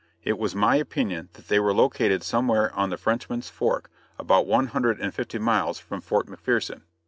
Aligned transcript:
It 0.23 0.39
was 0.39 0.55
my 0.55 0.77
opinion 0.77 1.29
that 1.33 1.47
they 1.47 1.59
were 1.59 1.75
located 1.75 2.23
somewhere 2.23 2.73
on 2.73 2.89
the 2.89 2.97
Frenchman's 2.97 3.51
Fork 3.51 3.91
about 4.17 4.47
one 4.47 4.65
hundred 4.69 4.99
and 4.99 5.13
fifty 5.13 5.37
miles 5.37 5.77
from 5.77 6.01
Fort 6.01 6.25
McPherson. 6.25 6.81